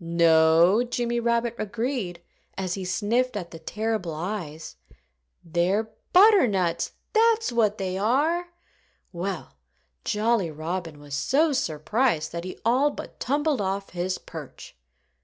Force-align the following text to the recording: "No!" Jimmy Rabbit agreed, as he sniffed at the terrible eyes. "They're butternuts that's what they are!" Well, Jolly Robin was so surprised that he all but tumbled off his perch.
"No!" 0.00 0.84
Jimmy 0.84 1.18
Rabbit 1.18 1.56
agreed, 1.58 2.20
as 2.56 2.74
he 2.74 2.84
sniffed 2.84 3.36
at 3.36 3.50
the 3.50 3.58
terrible 3.58 4.14
eyes. 4.14 4.76
"They're 5.42 5.90
butternuts 6.12 6.92
that's 7.12 7.50
what 7.50 7.78
they 7.78 7.98
are!" 7.98 8.46
Well, 9.12 9.56
Jolly 10.04 10.52
Robin 10.52 11.00
was 11.00 11.14
so 11.16 11.52
surprised 11.52 12.30
that 12.30 12.44
he 12.44 12.56
all 12.64 12.92
but 12.92 13.18
tumbled 13.18 13.60
off 13.60 13.90
his 13.90 14.18
perch. 14.18 14.76